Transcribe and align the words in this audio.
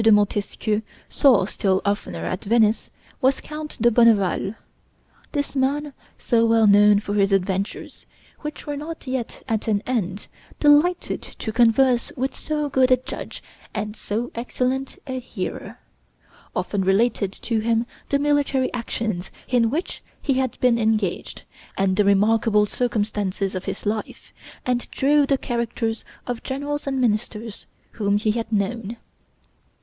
de 0.03 0.11
Montesquieu 0.11 0.81
saw 1.09 1.45
still 1.45 1.79
oftener 1.85 2.25
at 2.25 2.43
Venice, 2.43 2.89
was 3.21 3.39
Count 3.39 3.79
de 3.79 3.91
Bonneval. 3.91 4.55
This 5.31 5.55
man, 5.55 5.93
so 6.17 6.43
well 6.47 6.65
known 6.65 6.99
for 6.99 7.13
his 7.13 7.31
adventures, 7.31 8.07
which 8.39 8.65
were 8.65 8.75
not 8.75 9.05
yet 9.05 9.43
at 9.47 9.67
an 9.67 9.83
end, 9.85 10.27
delighted 10.59 11.21
to 11.21 11.51
converse 11.51 12.11
with 12.17 12.35
so 12.35 12.67
good 12.67 12.89
a 12.89 12.97
judge 12.97 13.43
and 13.75 13.95
so 13.95 14.31
excellent 14.33 14.97
a 15.05 15.19
hearer, 15.19 15.77
often 16.55 16.81
related 16.81 17.31
to 17.33 17.59
him 17.59 17.85
the 18.09 18.17
military 18.17 18.73
actions 18.73 19.29
in 19.49 19.69
which 19.69 20.01
he 20.19 20.33
had 20.33 20.59
been 20.59 20.79
engaged, 20.79 21.43
and 21.77 21.95
the 21.95 22.03
remarkable 22.05 22.65
circumstances 22.65 23.53
of 23.53 23.65
his 23.65 23.85
life, 23.85 24.33
and 24.65 24.89
drew 24.89 25.27
the 25.27 25.37
characters 25.37 26.03
of 26.25 26.41
generals 26.41 26.87
and 26.87 26.99
ministers 26.99 27.67
whom 27.91 28.17
he 28.17 28.31
had 28.31 28.51
known. 28.51 28.97